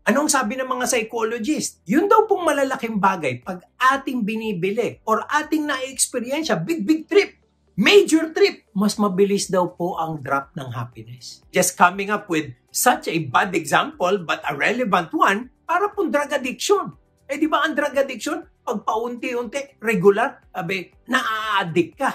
Anong 0.07 0.31
sabi 0.31 0.55
ng 0.55 0.71
mga 0.71 0.87
psychologist? 0.87 1.83
Yun 1.83 2.07
daw 2.07 2.31
pong 2.31 2.47
malalaking 2.47 3.03
bagay 3.03 3.43
pag 3.43 3.67
ating 3.75 4.23
binibili 4.23 5.03
or 5.03 5.27
ating 5.27 5.67
na-experience, 5.67 6.47
big, 6.63 6.87
big 6.87 7.11
trip, 7.11 7.35
major 7.75 8.31
trip, 8.31 8.71
mas 8.71 8.95
mabilis 9.03 9.51
daw 9.51 9.67
po 9.67 9.99
ang 9.99 10.23
drop 10.23 10.55
ng 10.55 10.71
happiness. 10.71 11.43
Just 11.51 11.75
coming 11.75 12.15
up 12.15 12.31
with 12.31 12.55
such 12.71 13.11
a 13.11 13.19
bad 13.19 13.51
example 13.59 14.23
but 14.23 14.39
a 14.47 14.55
relevant 14.55 15.11
one 15.11 15.51
para 15.67 15.91
pong 15.91 16.15
drug 16.15 16.31
addiction. 16.31 16.95
Eh 17.27 17.35
di 17.35 17.51
ba 17.51 17.67
ang 17.67 17.75
drug 17.75 17.99
addiction, 17.99 18.47
pag 18.63 18.87
paunti-unti, 18.87 19.83
regular, 19.83 20.39
abe, 20.55 20.95
naa-addict 21.11 21.99
ka. 21.99 22.15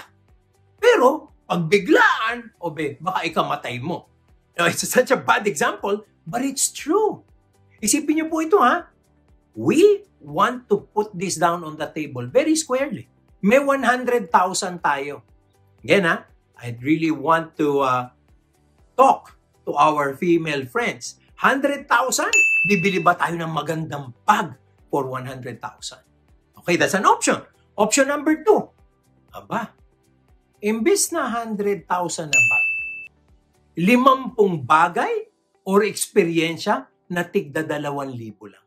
Pero, 0.80 1.28
pag 1.44 1.68
biglaan, 1.68 2.56
obe, 2.56 2.96
baka 3.04 3.28
ikamatay 3.28 3.76
mo. 3.84 4.08
It's 4.56 4.88
such 4.88 5.12
a 5.12 5.20
bad 5.20 5.44
example, 5.44 6.08
but 6.24 6.40
it's 6.40 6.72
true. 6.72 7.20
Isipin 7.82 8.22
niyo 8.22 8.26
po 8.30 8.38
ito 8.38 8.62
ha. 8.62 8.86
We 9.58 10.06
want 10.22 10.70
to 10.70 10.86
put 10.94 11.10
this 11.12 11.34
down 11.34 11.66
on 11.66 11.74
the 11.74 11.90
table 11.90 12.30
very 12.30 12.54
squarely. 12.54 13.10
May 13.42 13.58
100,000 13.58 14.30
tayo. 14.78 15.26
Again 15.82 16.06
ha, 16.06 16.30
I'd 16.62 16.78
really 16.78 17.10
want 17.10 17.58
to 17.58 17.82
uh, 17.82 18.04
talk 18.94 19.34
to 19.66 19.74
our 19.74 20.14
female 20.14 20.62
friends. 20.70 21.18
100,000? 21.42 21.90
Bibili 22.70 23.02
ba 23.02 23.18
tayo 23.18 23.34
ng 23.34 23.50
magandang 23.50 24.14
bag 24.22 24.54
for 24.86 25.10
100,000? 25.10 25.58
Okay, 26.62 26.78
that's 26.78 26.94
an 26.94 27.02
option. 27.02 27.42
Option 27.74 28.06
number 28.06 28.46
two. 28.46 28.70
Aba, 29.34 29.74
imbes 30.62 31.10
na 31.10 31.26
100,000 31.26 31.82
na 32.30 32.40
bag, 32.46 32.66
limampung 33.74 34.62
bagay 34.62 35.32
or 35.66 35.82
eksperyensya 35.82 36.91
na 37.12 37.28
tigda 37.28 37.60
dalawang 37.60 38.10
libo 38.10 38.48
lang. 38.48 38.64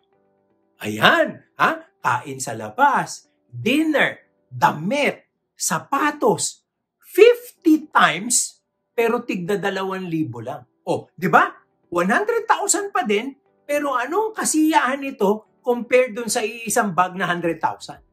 Ayan, 0.86 1.42
ha? 1.58 1.82
Kain 1.98 2.38
sa 2.38 2.54
labas, 2.54 3.26
dinner, 3.50 4.22
damit, 4.46 5.26
sapatos, 5.58 6.62
50 7.02 7.90
times, 7.90 8.62
pero 8.94 9.26
tigda 9.26 9.58
dalawang 9.58 10.06
libo 10.06 10.44
lang. 10.44 10.62
Oh, 10.86 11.10
di 11.18 11.26
ba? 11.26 11.50
100,000 11.90 12.94
pa 12.94 13.02
din, 13.02 13.34
pero 13.66 13.98
anong 13.98 14.38
kasiyahan 14.38 15.02
nito 15.02 15.58
compared 15.66 16.14
dun 16.14 16.30
sa 16.30 16.46
isang 16.46 16.94
bag 16.94 17.18
na 17.18 17.26
100,000? 17.26 18.06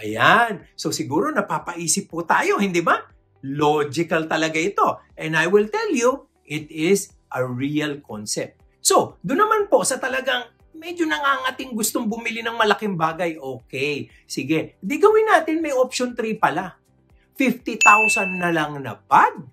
Ayan. 0.00 0.64
So 0.72 0.88
siguro 0.94 1.28
napapaisip 1.28 2.08
po 2.08 2.24
tayo, 2.24 2.56
hindi 2.56 2.80
ba? 2.80 3.04
Logical 3.44 4.24
talaga 4.24 4.56
ito. 4.56 5.04
And 5.18 5.36
I 5.36 5.44
will 5.50 5.68
tell 5.68 5.92
you, 5.92 6.30
it 6.48 6.72
is 6.72 7.12
a 7.34 7.44
real 7.44 8.00
concept. 8.00 8.59
So, 8.80 9.20
doon 9.20 9.44
naman 9.44 9.62
po 9.68 9.84
sa 9.84 10.00
talagang 10.00 10.48
medyo 10.72 11.04
nangangating 11.04 11.76
gustong 11.76 12.08
bumili 12.08 12.40
ng 12.40 12.56
malaking 12.56 12.96
bagay, 12.96 13.36
okay. 13.36 14.08
Sige, 14.24 14.80
di 14.80 14.96
gawin 14.96 15.28
natin 15.28 15.60
may 15.60 15.76
option 15.76 16.16
3 16.16 16.40
pala. 16.40 16.80
50,000 17.36 18.40
na 18.40 18.52
lang 18.52 18.80
na 18.80 18.96
bag 18.96 19.44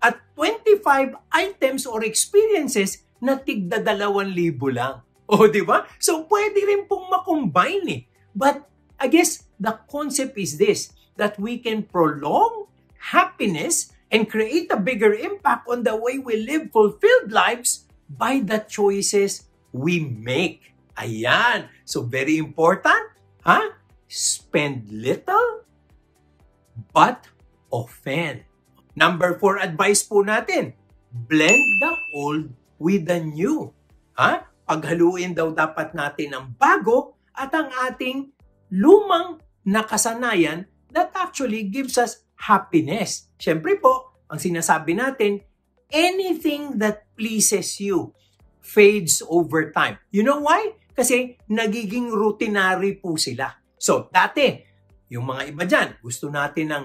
at 0.00 0.16
25 0.36 1.16
items 1.32 1.84
or 1.84 2.00
experiences 2.04 3.04
na 3.20 3.36
tigda 3.36 3.80
2,000 3.80 4.32
lang. 4.72 5.04
O, 5.30 5.46
di 5.46 5.62
ba? 5.62 5.86
So, 6.02 6.26
pwede 6.26 6.58
rin 6.66 6.90
pong 6.90 7.06
makombine 7.06 7.86
eh. 7.86 8.02
But, 8.34 8.66
I 8.98 9.06
guess, 9.06 9.46
the 9.62 9.78
concept 9.86 10.34
is 10.34 10.58
this, 10.58 10.90
that 11.14 11.38
we 11.38 11.62
can 11.62 11.86
prolong 11.86 12.66
happiness 13.14 13.94
and 14.10 14.26
create 14.26 14.66
a 14.74 14.80
bigger 14.80 15.14
impact 15.14 15.70
on 15.70 15.86
the 15.86 15.94
way 15.94 16.18
we 16.18 16.34
live 16.42 16.74
fulfilled 16.74 17.30
lives 17.30 17.86
by 18.10 18.42
the 18.42 18.66
choices 18.66 19.46
we 19.70 20.02
make. 20.02 20.74
Ayan. 20.98 21.70
So, 21.86 22.02
very 22.02 22.36
important. 22.42 23.14
Ha? 23.46 23.78
Spend 24.10 24.90
little, 24.90 25.62
but 26.90 27.30
often. 27.70 28.42
Number 28.98 29.38
four 29.38 29.62
advice 29.62 30.02
po 30.02 30.26
natin, 30.26 30.74
blend 31.14 31.62
the 31.78 31.92
old 32.18 32.50
with 32.82 33.06
the 33.06 33.22
new. 33.22 33.70
Ha? 34.18 34.50
Paghaluin 34.66 35.32
daw 35.32 35.54
dapat 35.54 35.94
natin 35.94 36.34
ang 36.34 36.46
bago 36.58 37.14
at 37.32 37.54
ang 37.54 37.70
ating 37.86 38.34
lumang 38.74 39.38
nakasanayan 39.66 40.66
that 40.90 41.14
actually 41.14 41.66
gives 41.70 41.94
us 41.98 42.26
happiness. 42.34 43.30
Siyempre 43.38 43.78
po, 43.78 44.14
ang 44.30 44.38
sinasabi 44.38 44.94
natin, 44.94 45.42
anything 45.90 46.78
that 46.78 47.09
pleases 47.20 47.76
you 47.76 48.16
fades 48.64 49.20
over 49.28 49.68
time. 49.68 50.00
You 50.08 50.24
know 50.24 50.40
why? 50.40 50.80
Kasi 50.96 51.36
nagiging 51.52 52.08
routinary 52.08 52.96
po 52.96 53.20
sila. 53.20 53.52
So, 53.76 54.08
dati, 54.08 54.56
yung 55.12 55.28
mga 55.28 55.42
iba 55.52 55.64
dyan, 55.68 55.88
gusto 56.00 56.32
natin 56.32 56.72
ng 56.72 56.84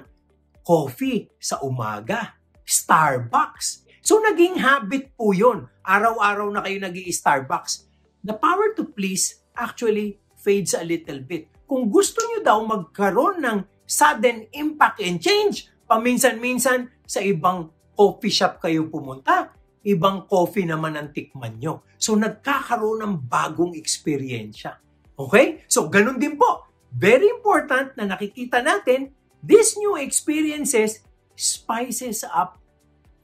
coffee 0.59 1.31
sa 1.39 1.63
umaga, 1.63 2.35
Starbucks. 2.67 3.87
So, 4.03 4.19
naging 4.19 4.59
habit 4.59 5.15
po 5.15 5.31
yun. 5.31 5.71
Araw-araw 5.87 6.51
na 6.51 6.59
kayo 6.59 6.83
nag 6.83 6.99
starbucks 7.07 7.87
The 8.25 8.33
power 8.35 8.73
to 8.75 8.89
please 8.89 9.45
actually 9.53 10.17
fades 10.35 10.73
a 10.73 10.81
little 10.81 11.21
bit. 11.21 11.55
kung 11.65 11.89
gusto 11.89 12.21
nyo 12.21 12.39
daw 12.45 12.57
magkaroon 12.61 13.41
ng 13.41 13.59
sudden 13.85 14.49
impact 14.53 15.01
and 15.01 15.17
change, 15.17 15.69
paminsan-minsan 15.89 16.89
sa 17.05 17.21
ibang 17.21 17.69
coffee 17.93 18.33
shop 18.33 18.61
kayo 18.61 18.89
pumunta, 18.89 19.53
ibang 19.85 20.25
coffee 20.25 20.65
naman 20.65 20.97
ang 20.97 21.13
tikman 21.13 21.61
nyo. 21.61 21.85
So 21.95 22.17
nagkakaroon 22.17 23.05
ng 23.05 23.15
bagong 23.29 23.77
eksperyensya. 23.77 24.73
Okay? 25.15 25.63
So 25.69 25.87
ganun 25.87 26.17
din 26.17 26.35
po. 26.35 26.65
Very 26.89 27.29
important 27.29 27.93
na 27.93 28.09
nakikita 28.09 28.65
natin, 28.65 29.13
these 29.45 29.77
new 29.77 29.93
experiences 29.95 31.05
spices 31.37 32.25
up 32.25 32.57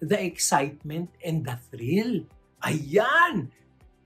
the 0.02 0.18
excitement 0.22 1.10
and 1.26 1.42
the 1.46 1.58
thrill. 1.72 2.26
Ayan! 2.62 3.50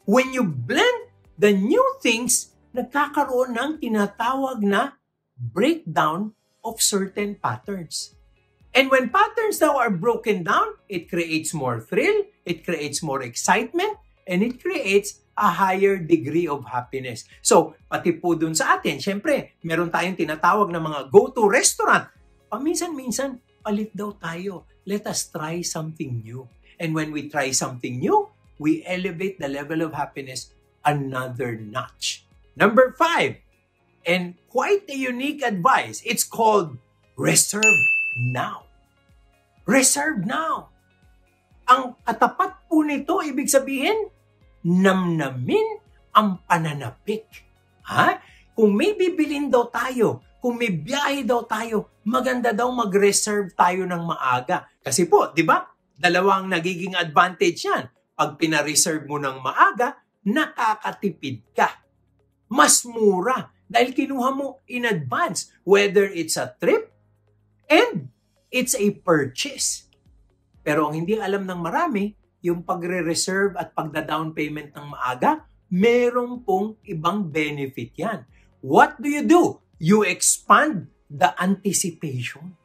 When 0.07 0.31
you 0.31 0.47
blend 0.47 1.12
the 1.35 1.51
new 1.51 1.83
things, 2.00 2.55
nagkakaroon 2.71 3.55
ng 3.55 3.71
tinatawag 3.83 4.63
na 4.63 4.95
breakdown 5.35 6.31
of 6.63 6.79
certain 6.79 7.35
patterns. 7.35 8.14
And 8.75 8.91
when 8.91 9.08
patterns 9.08 9.63
now 9.63 9.79
are 9.79 9.89
broken 9.89 10.44
down, 10.44 10.75
it 10.91 11.08
creates 11.08 11.55
more 11.55 11.79
thrill, 11.79 12.27
it 12.44 12.67
creates 12.67 13.00
more 13.00 13.24
excitement, 13.24 13.96
and 14.27 14.44
it 14.44 14.60
creates 14.60 15.24
a 15.39 15.48
higher 15.48 15.96
degree 15.96 16.48
of 16.48 16.67
happiness. 16.67 17.24
So, 17.39 17.79
pati 17.88 18.20
po 18.20 18.36
dun 18.36 18.51
sa 18.51 18.75
atin, 18.75 19.00
syempre, 19.00 19.55
meron 19.63 19.91
tayong 19.91 20.20
tinatawag 20.20 20.75
na 20.75 20.84
mga 20.84 21.08
go-to 21.08 21.48
restaurant. 21.48 22.12
Paminsan-minsan, 22.51 23.39
palit 23.63 23.96
daw 23.96 24.12
tayo. 24.20 24.67
Let 24.84 25.08
us 25.08 25.32
try 25.32 25.63
something 25.63 26.20
new. 26.20 26.44
And 26.75 26.91
when 26.91 27.15
we 27.15 27.32
try 27.32 27.55
something 27.55 27.96
new, 27.96 28.27
we 28.60 28.84
elevate 28.84 29.39
the 29.39 29.48
level 29.48 29.88
of 29.88 29.96
happiness 29.96 30.51
another 30.84 31.55
notch. 31.55 32.27
Number 32.55 32.91
five, 32.96 33.39
and 34.05 34.36
quite 34.51 34.88
a 34.88 34.96
unique 34.96 35.44
advice, 35.44 36.03
it's 36.05 36.24
called 36.24 36.77
reserve 37.15 37.79
now. 38.32 38.64
Reserve 39.65 40.22
now. 40.29 40.69
Ang 41.65 41.98
katapat 42.05 42.69
po 42.69 42.86
nito, 42.86 43.17
ibig 43.25 43.50
sabihin, 43.50 44.13
namnamin 44.62 45.81
ang 46.13 46.38
pananapik. 46.45 47.25
Ha? 47.89 48.22
Kung 48.53 48.77
may 48.77 48.93
bibilin 48.93 49.50
daw 49.50 49.67
tayo, 49.74 50.22
kung 50.38 50.62
may 50.62 50.69
biyahe 50.69 51.25
daw 51.25 51.41
tayo, 51.50 51.89
maganda 52.05 52.53
daw 52.53 52.69
mag-reserve 52.69 53.57
tayo 53.57 53.89
ng 53.89 54.03
maaga. 54.05 54.69
Kasi 54.86 55.10
po, 55.10 55.34
di 55.34 55.41
ba? 55.41 55.65
Dalawang 55.98 56.45
nagiging 56.45 56.93
advantage 56.93 57.65
yan. 57.65 57.89
Pag 58.13 58.38
pina-reserve 58.38 59.10
mo 59.10 59.17
ng 59.17 59.41
maaga, 59.41 59.98
nakakatipid 60.22 61.41
ka. 61.57 61.81
Mas 62.53 62.86
mura 62.86 63.50
dahil 63.65 63.98
kinuha 63.98 64.29
mo 64.31 64.62
in 64.69 64.86
advance, 64.86 65.50
whether 65.65 66.05
it's 66.05 66.38
a 66.38 66.53
trip 66.62 66.93
and 67.65 68.13
it's 68.55 68.71
a 68.79 68.88
purchase. 69.03 69.91
Pero 70.63 70.88
ang 70.88 70.95
hindi 70.95 71.19
alam 71.19 71.43
ng 71.43 71.59
marami, 71.59 72.15
yung 72.39 72.63
pagre-reserve 72.63 73.59
at 73.59 73.75
pagda-down 73.75 74.31
payment 74.31 74.71
ng 74.71 74.95
maaga, 74.95 75.43
meron 75.67 76.39
pong 76.47 76.79
ibang 76.88 77.27
benefit 77.27 77.91
yan. 78.00 78.24
What 78.63 78.95
do 79.03 79.12
you 79.12 79.27
do? 79.27 79.59
You 79.75 80.07
expand 80.07 80.88
the 81.12 81.35
anticipation. 81.35 82.55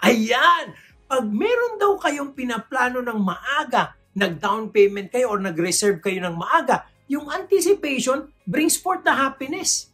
Ayan! 0.00 0.72
Pag 1.06 1.28
meron 1.28 1.78
daw 1.78 2.00
kayong 2.00 2.34
pinaplano 2.34 3.04
ng 3.04 3.20
maaga, 3.20 3.94
nag-down 4.16 4.72
payment 4.72 5.12
kayo 5.12 5.36
or 5.36 5.38
nag-reserve 5.38 6.00
kayo 6.00 6.18
ng 6.24 6.34
maaga, 6.34 6.88
yung 7.06 7.30
anticipation 7.30 8.26
brings 8.48 8.74
forth 8.74 9.06
the 9.06 9.12
happiness. 9.14 9.92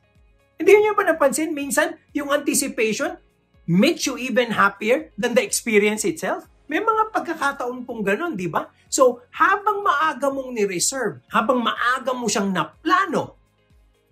Hindi 0.56 0.72
niyo 0.78 0.94
ba 0.96 1.04
napansin 1.04 1.52
minsan 1.52 1.98
yung 2.14 2.32
anticipation 2.32 3.18
makes 3.66 4.06
you 4.06 4.18
even 4.18 4.54
happier 4.54 5.10
than 5.16 5.34
the 5.34 5.42
experience 5.42 6.04
itself? 6.04 6.46
May 6.70 6.80
mga 6.80 7.12
pagkakataon 7.12 7.84
pong 7.84 8.02
ganun, 8.06 8.32
di 8.38 8.48
ba? 8.48 8.70
So, 8.92 9.24
habang 9.32 9.84
maaga 9.84 10.28
mong 10.28 10.52
ni-reserve, 10.56 11.24
habang 11.32 11.60
maaga 11.64 12.12
mo 12.12 12.28
siyang 12.28 12.52
naplano, 12.52 13.36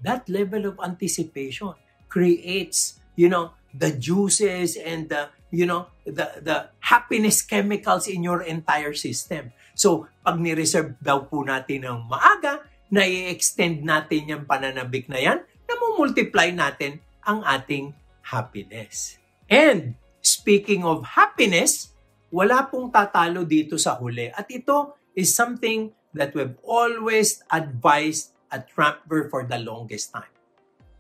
that 0.01 0.25
level 0.29 0.73
of 0.73 0.77
anticipation 0.81 1.77
creates, 2.09 3.01
you 3.17 3.29
know, 3.29 3.53
the 3.77 3.93
juices 3.93 4.77
and 4.77 5.09
the, 5.13 5.29
you 5.53 5.69
know, 5.69 5.93
the, 6.09 6.41
the 6.41 6.73
happiness 6.81 7.45
chemicals 7.45 8.09
in 8.09 8.25
your 8.25 8.43
entire 8.43 8.97
system. 8.97 9.53
So, 9.77 10.09
pag 10.25 10.41
ni-reserve 10.41 10.97
daw 11.01 11.29
po 11.29 11.45
natin 11.45 11.85
ng 11.87 12.09
maaga, 12.09 12.65
na 12.91 13.07
i-extend 13.07 13.87
natin 13.87 14.27
yung 14.27 14.45
pananabik 14.45 15.07
na 15.07 15.23
yan, 15.23 15.39
na 15.71 15.75
multiply 16.01 16.51
natin 16.51 16.99
ang 17.23 17.45
ating 17.47 17.93
happiness. 18.25 19.20
And 19.51 19.99
speaking 20.23 20.87
of 20.87 21.03
happiness, 21.19 21.91
wala 22.31 22.71
pong 22.71 22.95
tatalo 22.95 23.43
dito 23.43 23.75
sa 23.75 23.99
huli. 23.99 24.31
At 24.31 24.47
ito 24.47 24.95
is 25.19 25.35
something 25.35 25.91
that 26.15 26.31
we've 26.39 26.55
always 26.63 27.43
advised 27.51 28.31
at 28.55 28.71
Trampver 28.71 29.27
for 29.27 29.43
the 29.43 29.59
longest 29.59 30.15
time. 30.15 30.31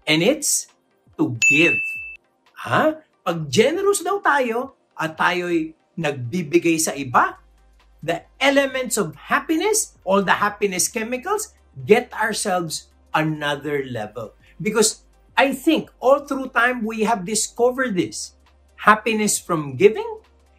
And 0.02 0.22
it's 0.26 0.66
to 1.14 1.38
give. 1.38 1.78
Ha? 2.66 2.98
Pag 3.22 3.38
generous 3.46 4.02
daw 4.02 4.18
tayo 4.18 4.74
at 4.98 5.14
tayo'y 5.14 5.78
nagbibigay 5.94 6.82
sa 6.82 6.90
iba, 6.98 7.38
the 8.02 8.26
elements 8.42 8.98
of 8.98 9.14
happiness, 9.30 9.94
all 10.02 10.26
the 10.26 10.42
happiness 10.42 10.90
chemicals, 10.90 11.54
get 11.86 12.10
ourselves 12.16 12.90
another 13.14 13.86
level. 13.86 14.34
Because 14.58 15.06
I 15.36 15.52
think 15.54 15.92
all 16.00 16.26
through 16.26 16.50
time 16.50 16.84
we 16.84 17.04
have 17.04 17.24
discovered 17.24 17.94
this. 17.94 18.34
Happiness 18.80 19.36
from 19.36 19.76
giving 19.76 20.08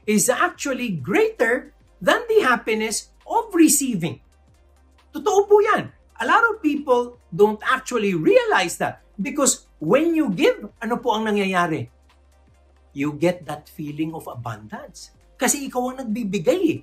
is 0.06 0.30
actually 0.30 0.94
greater 0.94 1.74
than 1.98 2.22
the 2.30 2.46
happiness 2.46 3.10
of 3.26 3.50
receiving. 3.54 4.22
Totoo 5.10 5.50
po 5.50 5.58
yan. 5.62 5.90
A 6.22 6.26
lot 6.30 6.46
of 6.46 6.62
people 6.62 7.18
don't 7.34 7.58
actually 7.66 8.14
realize 8.14 8.78
that 8.78 9.02
because 9.18 9.66
when 9.82 10.14
you 10.14 10.30
give, 10.30 10.70
ano 10.78 11.02
po 11.02 11.18
ang 11.18 11.26
nangyayari? 11.26 11.90
You 12.94 13.18
get 13.18 13.50
that 13.50 13.66
feeling 13.66 14.14
of 14.14 14.30
abundance. 14.30 15.10
Kasi 15.34 15.66
ikaw 15.66 15.90
ang 15.90 16.06
nagbibigay 16.06 16.62
eh. 16.78 16.80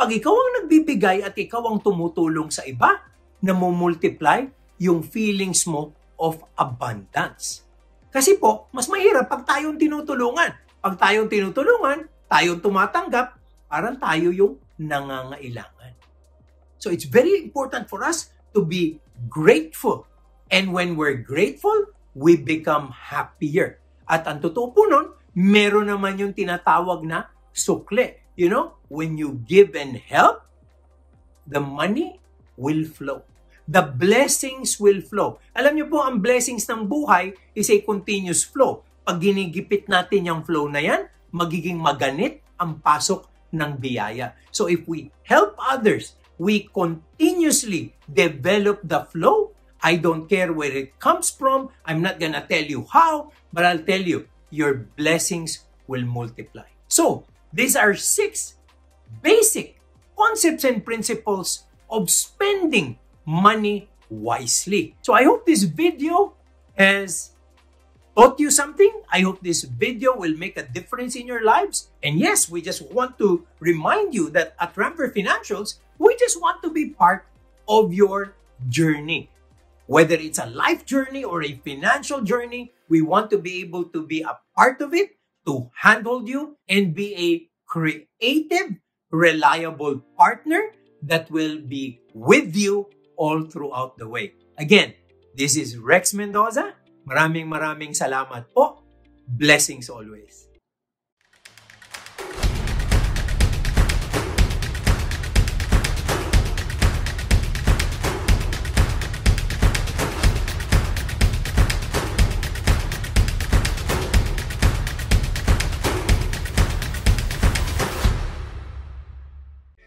Pag 0.00 0.16
ikaw 0.16 0.32
ang 0.32 0.64
nagbibigay 0.64 1.20
at 1.20 1.36
ikaw 1.36 1.60
ang 1.68 1.84
tumutulong 1.84 2.48
sa 2.48 2.64
iba, 2.64 3.04
na 3.40 3.56
multiply 3.56 4.44
yung 4.76 5.00
feelings 5.00 5.64
mo 5.64 5.96
of 6.20 6.40
abundance. 6.56 7.64
Kasi 8.12 8.36
po, 8.36 8.68
mas 8.72 8.88
mahirap 8.88 9.28
pag 9.28 9.44
tayong 9.48 9.80
tinutulungan. 9.80 10.52
Pag 10.80 10.96
tayong 10.96 11.28
tinutulungan, 11.28 12.08
tayong 12.24 12.60
tumatanggap, 12.64 13.36
parang 13.68 14.00
tayo 14.00 14.32
yung 14.32 14.56
nangangailangan. 14.80 15.92
So 16.80 16.88
it's 16.88 17.04
very 17.04 17.36
important 17.44 17.92
for 17.92 18.00
us 18.00 18.32
to 18.56 18.64
be 18.64 18.96
grateful. 19.28 20.08
And 20.48 20.72
when 20.72 20.96
we're 20.96 21.20
grateful, 21.20 21.92
we 22.16 22.40
become 22.40 22.90
happier. 22.90 23.78
At 24.08 24.24
ang 24.24 24.40
totoo 24.40 24.72
po 24.72 24.88
nun, 24.88 25.12
meron 25.36 25.92
naman 25.92 26.16
yung 26.16 26.32
tinatawag 26.32 27.04
na 27.04 27.28
sukle. 27.52 28.18
You 28.34 28.48
know, 28.48 28.80
when 28.88 29.20
you 29.20 29.44
give 29.44 29.76
and 29.76 30.00
help, 30.00 30.48
the 31.44 31.60
money 31.60 32.18
will 32.56 32.88
flow 32.88 33.22
the 33.70 33.86
blessings 33.86 34.82
will 34.82 34.98
flow. 34.98 35.38
Alam 35.54 35.78
niyo 35.78 35.86
po, 35.86 36.02
ang 36.02 36.18
blessings 36.18 36.66
ng 36.66 36.90
buhay 36.90 37.30
is 37.54 37.70
a 37.70 37.78
continuous 37.86 38.42
flow. 38.42 38.82
Pag 39.06 39.18
ginigipit 39.20 39.88
natin 39.88 40.28
yung 40.28 40.42
flow 40.44 40.68
na 40.68 40.80
yan, 40.82 41.08
magiging 41.30 41.78
maganit 41.78 42.44
ang 42.60 42.78
pasok 42.78 43.30
ng 43.50 43.78
biyaya. 43.80 44.36
So 44.50 44.70
if 44.70 44.86
we 44.86 45.10
help 45.26 45.56
others, 45.58 46.14
we 46.40 46.70
continuously 46.70 47.92
develop 48.06 48.80
the 48.84 49.04
flow. 49.08 49.52
I 49.80 49.96
don't 49.96 50.28
care 50.28 50.52
where 50.52 50.72
it 50.72 51.00
comes 51.00 51.32
from. 51.32 51.72
I'm 51.88 52.04
not 52.04 52.20
gonna 52.20 52.44
tell 52.44 52.64
you 52.64 52.84
how, 52.92 53.32
but 53.52 53.64
I'll 53.64 53.82
tell 53.82 54.00
you, 54.00 54.28
your 54.52 54.88
blessings 54.98 55.64
will 55.88 56.04
multiply. 56.04 56.68
So, 56.90 57.24
these 57.52 57.74
are 57.74 57.94
six 57.94 58.60
basic 59.22 59.80
concepts 60.16 60.64
and 60.64 60.84
principles 60.84 61.64
of 61.90 62.10
spending 62.10 62.98
money 63.26 63.88
wisely. 64.10 64.94
So 65.02 65.14
I 65.14 65.24
hope 65.24 65.46
this 65.46 65.64
video 65.64 66.34
has 66.76 67.30
taught 68.16 68.40
you 68.40 68.50
something. 68.50 68.90
I 69.12 69.20
hope 69.20 69.40
this 69.40 69.62
video 69.64 70.16
will 70.16 70.36
make 70.36 70.56
a 70.56 70.66
difference 70.66 71.16
in 71.16 71.26
your 71.26 71.44
lives. 71.44 71.90
And 72.02 72.18
yes, 72.18 72.48
we 72.50 72.62
just 72.62 72.82
want 72.92 73.18
to 73.18 73.46
remind 73.60 74.14
you 74.14 74.30
that 74.30 74.54
at 74.60 74.76
Ramper 74.76 75.12
Financials, 75.14 75.78
we 75.98 76.16
just 76.16 76.40
want 76.40 76.62
to 76.62 76.70
be 76.70 76.90
part 76.90 77.26
of 77.68 77.92
your 77.92 78.34
journey. 78.68 79.30
Whether 79.86 80.14
it's 80.14 80.38
a 80.38 80.46
life 80.46 80.86
journey 80.86 81.24
or 81.24 81.42
a 81.42 81.60
financial 81.64 82.20
journey, 82.20 82.72
we 82.88 83.02
want 83.02 83.30
to 83.30 83.38
be 83.38 83.60
able 83.60 83.84
to 83.90 84.06
be 84.06 84.22
a 84.22 84.38
part 84.56 84.80
of 84.80 84.94
it, 84.94 85.16
to 85.46 85.70
handle 85.74 86.28
you, 86.28 86.56
and 86.68 86.94
be 86.94 87.14
a 87.16 87.48
creative, 87.66 88.76
reliable 89.10 90.02
partner 90.16 90.72
that 91.02 91.30
will 91.30 91.58
be 91.58 92.00
with 92.14 92.54
you 92.54 92.86
all 93.16 93.42
throughout 93.42 93.96
the 93.98 94.08
way. 94.08 94.34
Again, 94.58 94.94
this 95.34 95.56
is 95.56 95.76
Rex 95.78 96.12
Mendoza. 96.12 96.74
Maraming 97.10 97.50
maraming 97.50 97.90
salamat 97.90 98.54
po. 98.54 98.86
Blessings 99.26 99.90
always. 99.90 100.46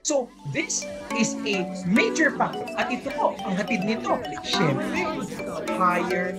So, 0.03 0.27
this 0.51 0.83
is 1.15 1.39
a 1.47 1.63
major 1.87 2.35
factor. 2.35 2.67
At 2.75 2.91
ito 2.91 3.07
po, 3.15 3.39
ang 3.47 3.55
hatid 3.55 3.87
nito, 3.87 4.19
syempre, 4.43 5.07
higher 5.79 6.35